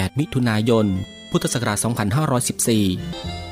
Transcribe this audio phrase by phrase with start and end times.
[0.00, 0.86] 8 มิถุนายน
[1.30, 3.51] พุทธศักราช 2514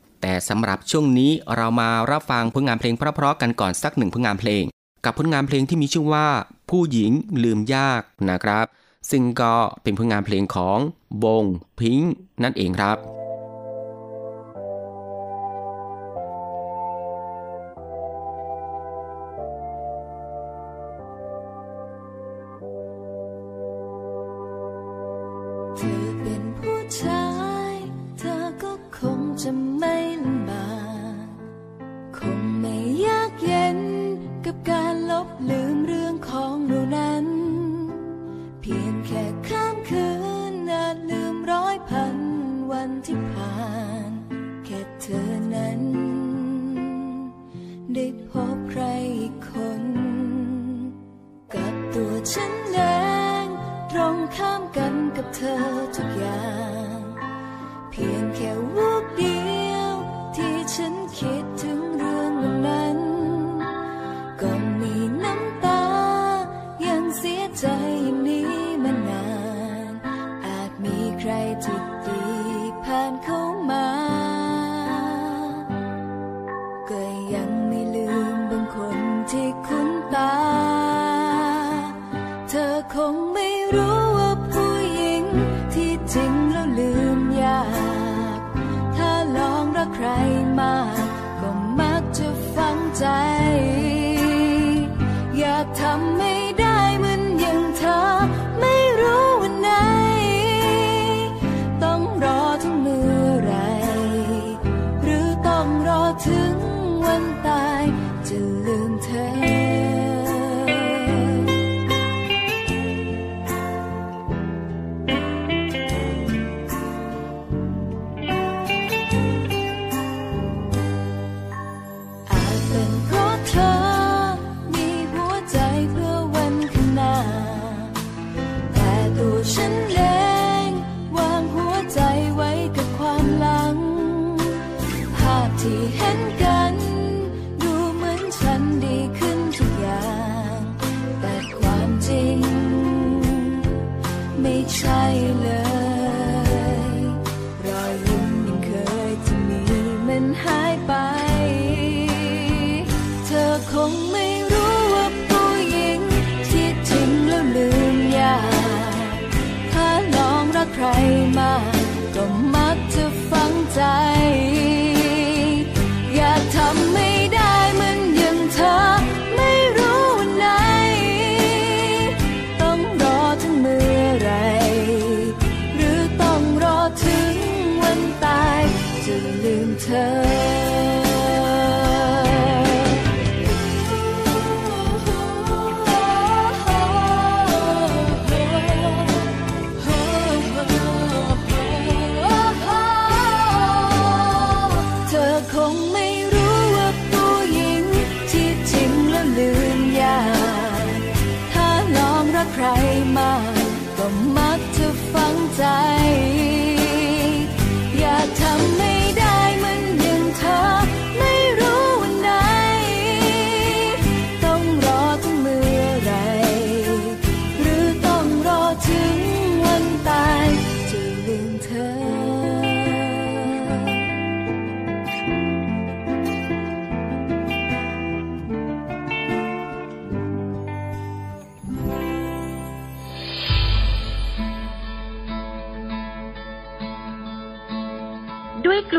[0.21, 4.63] แต่สำหรับช่วงนี้เรามารับฟังผลงานเพลงเพราะๆกันก่อนสักหนึ่งผลงานเพลง
[5.05, 6.27] กับผลงานเพลงที่มีชื่อว่า
[6.69, 7.11] ผู้หญิง
[7.43, 8.65] ลืมยากนะครับ
[9.11, 9.53] ซึ่งก็
[9.83, 10.77] เป็นผลงานเพลงของ
[11.23, 11.45] วง
[11.79, 11.99] พิง
[12.43, 13.20] นั่นเองครับ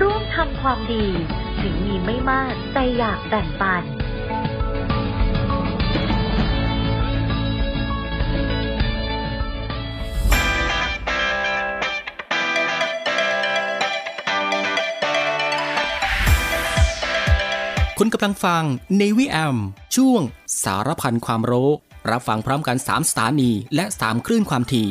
[0.00, 1.06] ร่วมทำความดี
[1.60, 3.82] ถึงมีไม่มากแต่อยากแบ่งปัน
[17.98, 18.62] คุณกำลังฟัง
[19.00, 19.56] Navy AM
[19.96, 20.22] ช่วง
[20.64, 21.70] สารพันความรู้
[22.10, 24.88] รับฟังพร้อมกัน 3 สถานี และ 3 คลื่นความถี่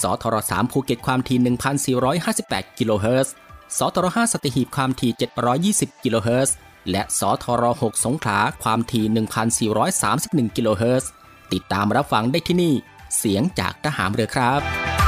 [0.00, 1.38] สทร3ภูเก็ตความถี่
[2.08, 3.34] 1,458 กิโลเฮิรตซ์
[3.78, 5.12] สทร5สัตหีบความถี่
[5.96, 6.56] 720 กิโลเฮิรตซ์
[6.90, 9.04] และสทร6สงขลาความถี่
[9.90, 11.10] 1,431 กิโลเฮิรตซ์
[11.52, 12.74] ติดตามรับฟังได้ที่นี่
[13.18, 14.99] เสียงจากทหารเรือครับ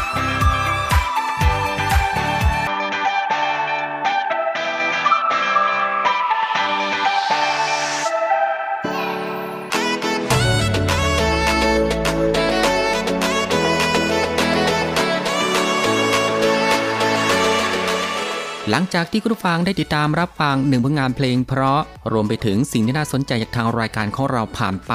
[18.74, 21.80] หลังจากที่คุณผู้ฟังได้ติดตามรับฟังหนึ่งผลงานเพลง เพราะ
[22.12, 24.92] รวมไปถึงสิ่งที่น่าสนใจจากทางรายการของเราผ่านไป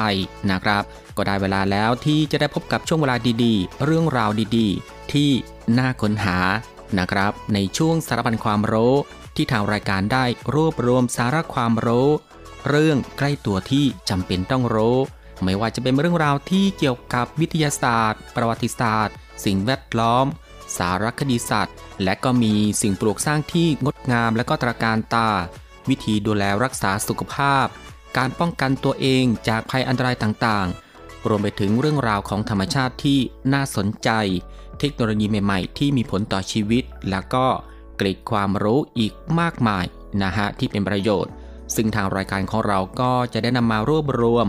[0.50, 0.82] นะครับ
[1.16, 5.30] ก็ได้เวลาแล้วที่จะได้พบกับช่วงเวลาดีๆ เรื่องราวดีๆ ที่
[5.78, 6.38] น่าค้นหา
[6.98, 8.94] นะครับ ในช่วงสารพันความรู้
[9.36, 12.08] ที่ทางรายการได้รวบรวมสาระความรู้
[12.68, 14.96] เรื่องใกล้ตัวที่จำเป็นต้องรู้
[15.44, 20.26] ไม่ว่าจะเป็นเรื่องราวที่เกี่ยวกับวิทยาศาสตร์ ประวัติศาสตร์ สิ่งแวดล้อม
[20.76, 25.30] สารคดีสัตว์ และก็มีสิ่งปลูกสร้างที่งดงามและก็ตระการตา
[25.88, 27.66] วิธีดูแลรักษาสุขภาพ
[28.16, 33.18] การป้องกันตัวเองจากภัยอันตรายต่างๆ รวมไปถึงเรื่องราวของธรรมชาติที่
[33.52, 34.10] น่าสนใจ
[34.78, 37.46] เทคโนโลยีใหม่ๆ ที่มีผลต่อชีวิต แล้วก็
[37.96, 39.84] เกร็ดความรู้อีกมากมาย
[40.22, 41.32] นะฮะที่เป็นประโยชน์
[41.74, 44.48] ซึ่งทางรายการของเราก็จะได้นำมารวบรวม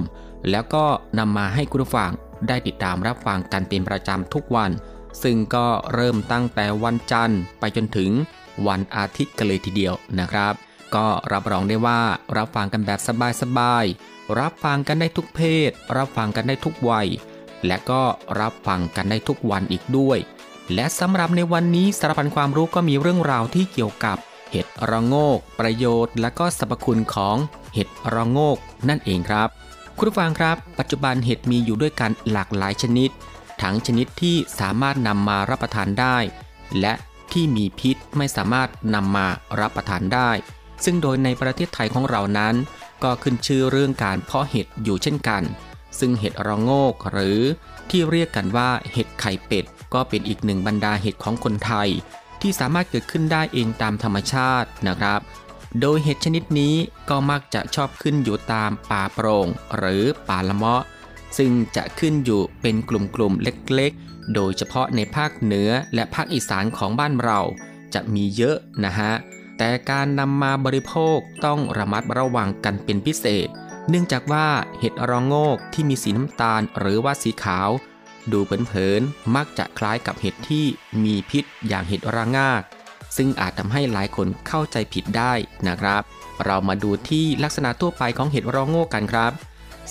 [0.50, 0.86] แล้วก็
[1.20, 2.12] นำมาให้คุณผู้ฟัง
[2.48, 4.72] ได้ติดตามรับฟังกันเป็นประจำทุกวัน
[5.24, 8.12] ซึ่งก็เริ่มตั้งแต่วันจันทร์ไปจนถึง
[8.68, 10.54] วันอาทิตย์กันเลยทีเดียวนะครับ
[10.96, 12.02] ก็รับรองได้ว่า
[12.38, 13.00] รับฟังกันแบบ
[13.42, 17.08] สบายๆ รับฟังกันได้ทุกเพศ รับฟังกันได้ทุกวัย
[17.68, 18.02] และก็
[18.40, 20.20] รับฟังกันได้ทุกวันอีกด้วย
[20.74, 24.18] และสำหรับในวันนี้สารพันความรู้ก็มีเรื่องราวที่เกี่ยวกับ
[24.52, 27.38] เห็ดระโงก ประโยชน์ และก็สรรพคุณของ
[27.74, 28.58] เห็ดระโงก
[28.90, 29.50] นั่นเองครับ
[29.98, 33.10] คุณผู้ฟังครับ ปัจจุบันเห็ดมีอยู่ด้วยกันหลากหลายชนิด
[33.62, 36.18] ทั้งชนิดที่สามารถนำมารับประทานได้
[36.80, 36.94] และ
[37.34, 39.28] ที่มีพิษไม่สามารถนำมา
[39.60, 40.30] รับประทานได้
[40.84, 42.56] ซึ่งโดยในประเทศไทยของเรานั้น
[43.04, 45.44] ก็ขึ้นชื่อเรื่องการเพาะเห็ดอยู่เช่นกัน
[46.00, 47.40] ซึ่งเห็ดระโงกหรือ
[47.90, 51.90] ที่เรียกกันว่าเห็ดไข่เป็ด ก็เป็นอีกหนึ่งบรรดาเห็ดของคนไทย
[52.42, 55.20] ที่สามารถเกิดขึ้นได้เองตามธรรมชาตินะครับ
[55.82, 56.76] โดยเห็ดชนิดนี้
[57.10, 59.48] ก็มักจะชอบขึ้นอยู่ตามป่าโปร่ง
[59.78, 60.84] หรือป่าละเมาะ
[61.38, 67.40] ซึ่งจะขึ้นอยู่เป็นกลุ่มๆเล็กๆ โดยเฉพาะในภาคเหนือและภาคอีสานของบ้านเรา
[67.94, 69.14] จะมีเยอะนะฮะ
[69.58, 73.48] แต่การนำมาบริโภคต้องระมัดระวังกันเป็นพิเศษ
[73.90, 74.48] เนื่องจากว่า
[74.80, 77.70] เห็ดระโงกที่มีสีน้ำตาลหรือว่าสีขาว
[78.32, 80.66] ดูเผินๆมักจะคล้ายกับเห็ดที่
[81.04, 82.62] มีพิษอย่างเห็ดระงาก
[83.18, 85.34] ซึ่งอาจทำให้หลายคนเข้าใจผิดได้
[85.68, 86.02] นะครับ
[86.46, 89.32] เรามาดูที่ลักษณะทั่วไปของเห็ดระโงกกันครับ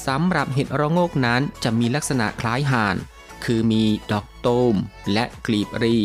[0.06, 2.96] สำหรับเห็ดระโงกนั้นจะมีลักษณะคล้ายห่าน
[3.44, 4.74] คือมีดอกตูม
[5.12, 5.98] และกลีบรี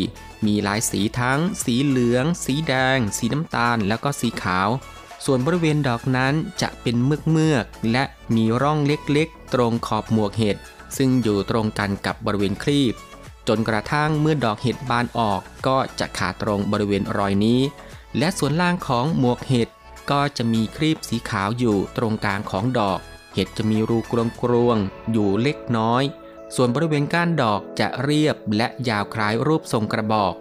[0.46, 4.70] มีหลายสีทั้ง สีเหลือง สีแดง สีน้ำตาล แล้วก็สีขาว
[5.26, 8.04] ส่วนบริเวณดอกนั้นจะเป็นเมือกเมือกและ
[8.36, 10.58] มีร่องเล็กๆ ตรงขอบหมวกเห็ด
[10.98, 12.94] ซึ่งอยู่ตรงกันกับบริเวณครีบ
[13.48, 17.62] จนกระทั่งเมื่อดอกเห็ดบานออกก็จะขาดตรงบริเวณรอยนี้
[18.18, 19.70] และส่วนล่างของหมวกเห็ด
[20.12, 23.00] ก็จะมีครีบสีขาวอยู่ตรงกลางของดอก
[23.34, 24.06] เห็ดจะมีรูก
[24.52, 26.04] รวงๆอยู่เล็กน้อย
[26.56, 30.34] ส่วนบริเวณก้านดอกจะเรียบและยาวคล้ายรูปทรงกระบอก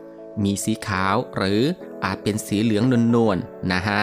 [0.43, 1.63] มีสีขาวหรือ
[2.05, 2.85] อาจเป็นสีเหลือง
[3.15, 4.03] นวลๆนะฮะ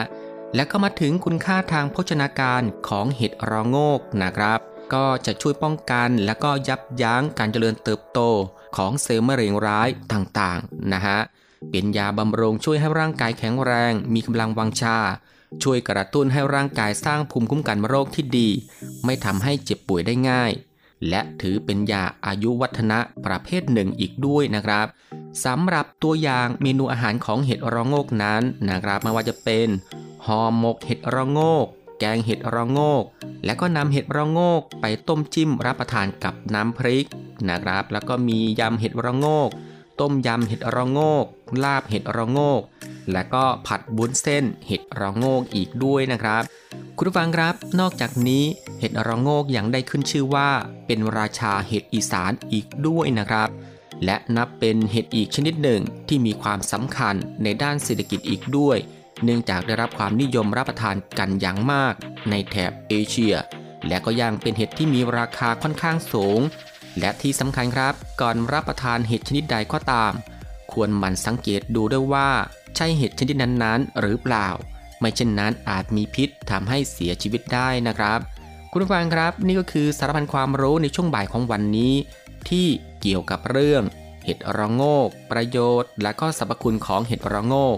[0.55, 4.59] และก็มาถึงคุณค่าทางโภชนาการของเห็ดระโงกนะครับ
[4.93, 8.19] ก็จะช่วยป้องกันและก็ยับยั้งการเจริญเติบโต
[8.77, 11.19] ของเซลล์มะเร็งร้ายต่างๆนะฮะ
[11.71, 14.97] เป็นยาบำรุงช่วยให้ร่างกายแข็งแรง มีกำลังวังชา
[15.63, 18.49] ช่วยกระตุ้นให้ร่างกายสร้างภูมิคุ้มกันโรคที่ดี
[19.05, 20.51] ไม่ทำให้เจ็บป่วยได้ง่าย
[21.09, 24.87] และถือเป็นยาอายุวัฒนะประเภทหนึ่งอีกด้วยนะครับ
[25.45, 29.67] สำหรับตัวอย่างเมนูอาหารของเห็ดระโงกนั้นนะครับไม่ว่าจะเป็น
[30.25, 31.65] ห่อหมกเห็ดระโงก
[31.99, 33.03] แกงเห็ดระโงก
[33.45, 37.05] และก็นำเห็ดระโงก ไปต้มจิ้มรับประทานกับน้ำพริก
[37.49, 39.49] นะครับ แล้วก็มียำเห็ดระโงก
[39.99, 41.25] ต้มยำเห็ดระโงก
[41.63, 42.61] ลาบเห็ดระโงก
[43.11, 46.43] และก็ผัดบุ้นเส้นเห็ดระโงกอีกด้วยนะครับ
[46.97, 48.43] คุณผู้ฟังครับ นอกจากนี้
[48.79, 50.49] เห็ดระโงกยังได้ขึ้นชื่อว่า
[50.85, 53.49] เป็นราชาเห็ดอีสานอีกด้วยนะครับ
[54.05, 58.77] และนับเป็นเห็ดอีกชนิดหนึ่งที่มีความสำคัญในด้านเศรษฐกิจอีกด้วย
[59.23, 61.93] เนื่องจากได้รับความนิยมรับประทานกันอย่างมาก
[62.29, 63.35] ในแถบเอเชีย
[63.87, 66.39] และก็ยังเป็นเห็ดที่มีราคาค่อนข้างสูง
[66.99, 70.13] และที่สำคัญครับ ก่อนรับประทานเห็ดชนิดใดก็ตาม
[70.71, 72.29] ควรหมั่นสังเกตดูด้วยว่า
[72.75, 74.47] ใช่เห็ดชนิดนั้นนั้นหรือเปล่า
[74.99, 78.19] ไม่เช่นนั้นอาจมีพิษทำให้เสียชีวิตได้นะครับ
[78.71, 81.93] คุณฟังครับนี่ก็คือสารพันความรู้ในช่วงบ่ายของวันนี้
[82.49, 82.67] ที่
[83.01, 83.83] เกี่ยวกับเรื่อง
[84.25, 87.77] เห็ดระโงก ประโยชน์ และก็สรรพคุณของเห็ดระโงก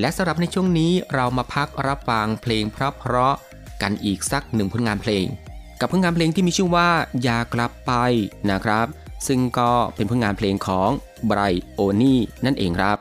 [0.00, 5.24] และสำหรับในช่วงนี้เรามาพักรับฟังเพลงเพราะๆกันอีกสักหนึ่งผลงานเพลง
[5.84, 6.88] กับผลงานเพลงที่มีชื่อว่า
[7.22, 7.92] อย่ากลับไป
[8.50, 8.86] นะครับ
[9.26, 10.90] ซึ่งก็เป็นผลงานเพลงของ
[11.26, 11.40] ไบร
[11.74, 12.98] โอนี่นั่นเองครับ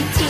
[0.00, 0.29] waiting.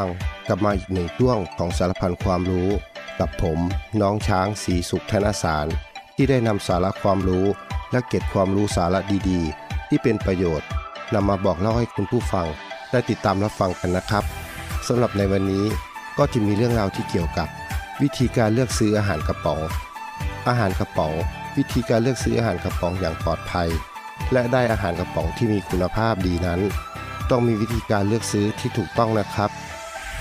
[0.00, 0.08] ัง
[0.46, 2.70] กลับมาอีกหนึ่งช่วงของสารพันความรู้
[3.20, 3.58] กับผม
[4.00, 5.66] น้องช้างสีสุขธนสาร
[6.14, 7.46] ที่ได้นำสาระความรู้
[7.90, 10.68] และเก็บความรู้สาระดีๆ ที่เป็นประโยชน์
[11.14, 12.46] นำมาบอกเล่าให้คุณผู้ฟัง
[12.90, 14.24] ได้ติดตามรับฟังกันนะครับ
[14.86, 15.64] สำหรับในวันนี้
[16.18, 17.48] ก็จะมีเรื่องราวที่เกี่ยวกับ
[18.02, 19.60] วิธีการเลือกซื้ออาหารกระป๋อง
[20.48, 21.14] อาหารกระป๋อง
[21.56, 23.68] วิธีการเลือกซื้ออาหารกระป๋องอย่างปลอดภัย
[24.32, 26.60] และได้อาหารกระป๋องที่มีคุณภาพดีนั้น
[27.30, 29.50] ต้องมีวิธีการเลือกซื้อที่ถูกต้องนะครับ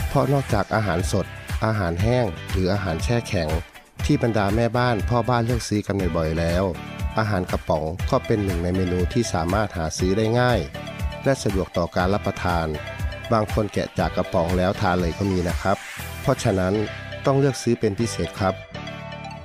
[0.07, 1.25] เพราะนอกจากอาหารสด
[1.65, 3.49] อาหารแห้ง หรืออาหารแช่แข็ง
[4.05, 6.63] ที่บรรดาแม่บ้านพ่อบ้านเลือกซื้อกันบ่อยๆแล้ว
[7.19, 10.59] อาหารกระป๋องก็เป็นหนึ่งในเมนูที่สามารถหาซื้อได้ง่าย
[11.23, 12.67] และสะดวกต่อการรับประทาน
[13.31, 15.77] บางคนแกะจากกระป๋องแล้วทานเลยก็มีนะครับ
[16.21, 16.73] เพราะฉะนั้น
[17.25, 18.53] ต้องเลือกซื้อเป็นพิเศษครับ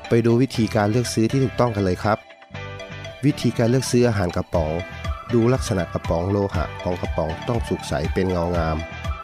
[0.08, 2.18] ไปดูวิธีการเลือกซื้อที่ถูกต้องกันเลยครับ
[3.24, 4.70] วิธีการเลือกซื้ออาหารกระป๋อง
[5.34, 8.76] ดูลักษณะกระป๋องโลหะของกระป๋องต้องสุกใสเป็นเงางาม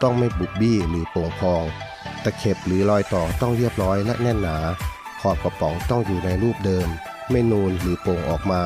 [0.02, 1.62] ต้องไม่บุบบี้หรือโป่งพอง
[2.24, 4.58] ตะเข็บหรือรอยต่อต้องเรียบร้อยและแน่นหนา
[5.20, 6.88] ขอบกระป๋องต้องอยู่ในรูปเดิม
[7.30, 8.62] ไม่นูนหรือโป่งออกมา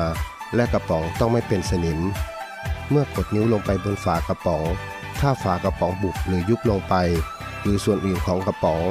[0.55, 1.99] และกระป๋องต้องไม่เป็นสนิม
[2.89, 4.63] เมื่อกดนิ้วลงไปบนฝากระป๋อง
[5.19, 6.95] ถ้าฝากระป๋องบุบหรือยุบลงไป
[7.61, 8.81] หรือส่วนอื่นของกระป๋อง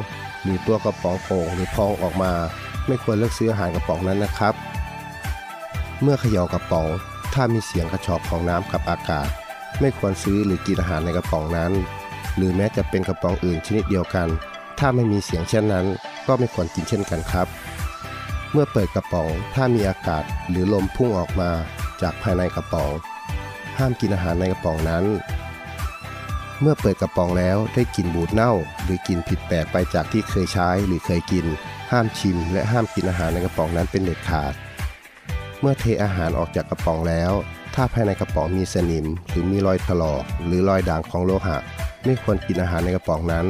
[0.42, 2.32] หรือตัวกระป๋องโป่งหรือพองออกมา
[2.86, 4.54] ไม่ควรเลือกซื้ออาหารกระป๋องนั้นนะครับ
[6.02, 6.88] เมื่อเขย่ากระป๋อง
[7.34, 9.28] ถ้ามีเสียงกระชอกของน้ำกับอากาศ
[9.80, 11.72] ไม่ควรซื้อหรือกินอาหารในกระป๋องนั้น
[12.36, 14.28] หรือแม้จะเป็นกระป๋องอื่นชนิดเดียวกัน
[14.78, 15.86] ถ้าไม่มีเสียงเช่นนั้น
[16.26, 17.46] ก็ไม่ควรกินเช่นกันครับ
[18.52, 21.50] เมื่อเปิดกระป๋องถ้ามีอากาศหรือลมพุ่งออกมา
[22.02, 22.90] จากภายในกระป๋อง
[23.78, 25.04] ห้ามกินอาหารในกระป๋องนั้น
[26.60, 31.46] เมื่อเปิดกระป๋องแล้วได้กลิ่นบูดเน่า หรือกลิ่นผิดแปลกไปจากที่เคยใช้หรือเคยกิน
[31.92, 34.54] ห้ามชิม และห้ามกินอาหารในกระป๋องนั้นเป็นเด็ดขาด
[35.60, 37.32] เมื่อเทอาหารออกจากกระป๋องแล้ว
[37.74, 41.58] ถ้าภายในกระป๋องมีสนิม หรือมีรอยถลอกหรือรอยด่างของโลหะ
[42.04, 43.46] ไม่ควรกินอาหารในกระป๋องนั้น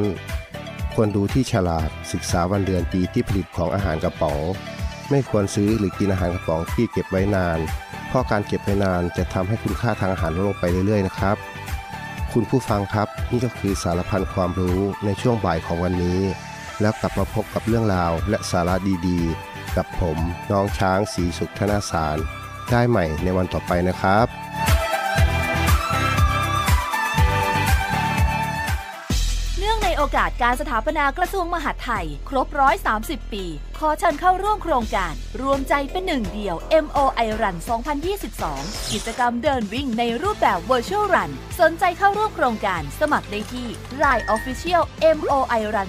[0.94, 4.40] ควรดูที่ฉลากศึกษาวันเดือนปีที่ผลิตของอาหารกระป๋อง
[5.10, 7.58] ไม่ควรซื้อหรือกินอาหารกระป๋องที่เก็บไว้นาน
[8.08, 11.36] เพราะการเก็บไว้นานจะทำให้คุณค่าทางอาหารลดลงไปเรื่อยๆนะครับ
[12.32, 16.20] คุณผู้ฟังครับนี่ก็คือสารพันความรู้ในช่วงบ่ายของวันนี้
[16.80, 18.74] แล้วกลับมาพบกับเรื่องราวและสาระ
[19.08, 20.18] ดีๆ กับผม
[20.50, 22.16] น้องช้างสีสุขธนาสาร
[22.70, 24.26] ได้ใหม่ในวันต่อไปนะครับ
[30.12, 32.46] อกาสการสถาปนากระทรวงมหาดไทย ครบ
[32.90, 33.44] 130 ปี
[33.78, 37.56] ขอเชิญเข้าร่วมโครงการ รวมใจเป็นหนึ่งเดียว MOI Run
[38.22, 43.68] 2022 กิจกรรมเดินวิ่งในรูปแบบ Virtual Run สนใจเข้าร่วมโครงการสมัครได้ที่
[44.02, 44.82] Line Official
[45.16, 45.88] MOI Run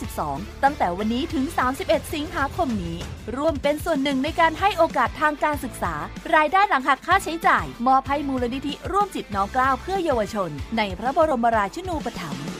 [0.00, 1.44] 2022 ตั้งแต่วันนี้ถึง
[1.80, 2.96] 31 สิงหาคมนี้
[3.36, 5.94] ร่วมเป็นส่วนหนึ่งในการให้โอกาสทางการศึกษา
[6.34, 12.59] รายได้หลังหักค่าใช้จ่าย มอบให้มูลนิธิร่วมจิตน้อมเกล้าเพื่อเยาวชน ในพระบรมราชินูปถัมภ์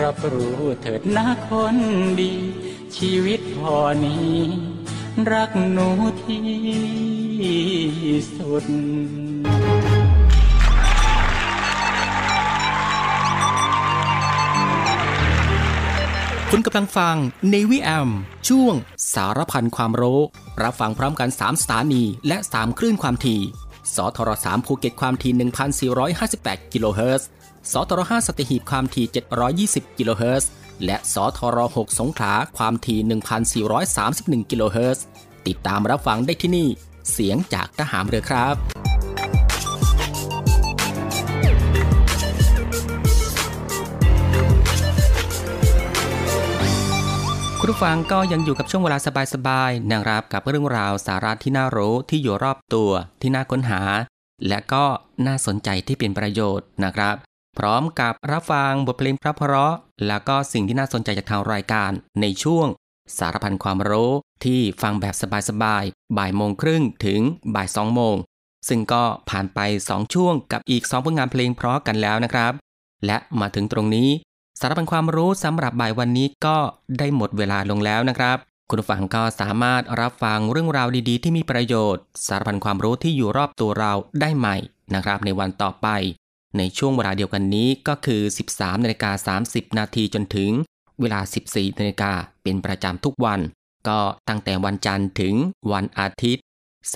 [0.00, 1.76] รับรู้เถิดนะคน
[2.20, 2.32] ดี
[2.96, 4.36] ชีวิตพอนี้
[5.32, 5.88] รักหนู
[6.22, 6.44] ที่
[8.36, 8.64] สุด
[16.50, 17.16] คุณกำลังฟัง
[17.50, 18.10] ในวิแอม
[18.48, 18.74] ช่วง
[19.14, 20.20] สารพันความรู้
[20.62, 23.40] รับฟังพร้อมกัน 3 สถานี และ 3 คลื่นความถี่
[23.94, 25.32] สทร3ภูเก็ตความถี่
[25.98, 27.28] 1,458 กิโลเฮิรตซ์
[27.70, 29.06] สทร5สตีหีบความถี่
[29.90, 30.50] 720 กิโลเฮิรตซ์
[30.84, 33.00] และสทร6สงขลาความถี่
[33.84, 35.04] 1,431 กิโลเฮิรตซ์
[35.46, 36.68] ติดตามรับฟังได้ที่นี่
[37.12, 38.54] เสียงจากทหารเรือครับ
[47.60, 48.98] คุณผู้ฟังก็ยังอยู่กับช่วงเวลา
[49.34, 53.82] สบายๆนะครับกับเรื่องราวสาระที่น่ารู้ที่อยู่รอบตัวที่น่าค้นหา
[54.48, 54.84] และก็
[55.26, 57.16] น่าสนใจที่เป็นประโยชน์นะครับ
[57.58, 62.66] พร้อมกับรับฟังบทเพลงเพราะๆแล้วก็สิ่งที่น่าสนใจจากทางรายการในช่วง
[63.18, 64.12] สารพันความรู้
[64.44, 65.14] ที่ฟังแบบ
[65.48, 67.20] สบายๆ บ่ายโมงครึ่งถึง
[67.54, 68.16] บ่ายสองโมง
[68.68, 72.52] ซึ่งก็ผ่านไป 2 ช่วงกับอีก 2 ผลงานเพลงเพราะกันแล้วนะครับ
[73.06, 74.08] และมาถึงตรงนี้
[74.60, 76.56] สารพันความรู้สำหรับบ่ายวันนี้ก็
[76.98, 78.36] ได้หมดเวลาลงแล้วนะครับ
[78.68, 84.56] คุณผู้ฟังก็สามารถรับฟังเรื่องราวดีๆ ที่มีประโยชน์ สารพันความรู้ที่อยู่รอบตัวเราได้ใหม่
[84.94, 85.88] นะครับ ในวันต่อไป
[86.58, 90.50] ในช่วงเวลาเดียวกันนี้ก็คือ 13นาฬิกา30 นาทีจนถึง
[91.00, 92.12] เวลา 14นาฬิกา
[92.42, 93.40] เป็นประจำทุกวัน
[93.88, 95.34] ก็ตั้งแต่วันจันทร์ถึง
[95.72, 96.42] วันอาทิตย์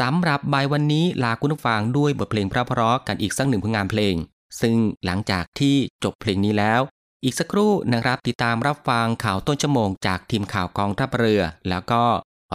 [0.00, 4.14] สำหรับบ่ายวันนี้ลาคุณผู้ฟังด้วยบทเพลงพราะๆกันอีกสักหนึ่งผลงานเพลง
[4.60, 6.80] ซึ่งหลังจากที่จบเพลงนี้แล้ว
[7.24, 12.02] อีกสักครู่นะครับติดตามรับฟังข่าวต้นชั่วโมงจากทีมข่าวกองทัพเรือ แล้วก็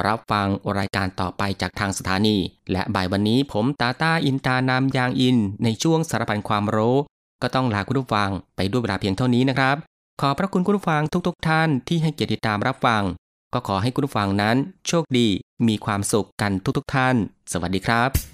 [0.08, 2.38] รับฟังรายการต่อไปจากทางสถานี
[2.72, 6.98] และบ่ายวันนี้ผมตาตาอินตานามยางอิน ในช่วงสารพันความรู้
[7.42, 9.76] ก็ต้องลาคุณผู้ฟังไปด้วยเวลาเพียงเท่านี้นะครับ
[10.22, 13.04] ขอพระคุณคุณผู้ฟังทุกๆทท่านที่ให้เกียรติติดตามรับฟัง
[13.54, 14.56] ก็ขอให้คุณผู้ฟังนั้น
[14.88, 15.28] โชคดี
[15.68, 17.16] มีความสุขกันทุกๆทท่าน
[17.52, 18.31] สวัสดีครับ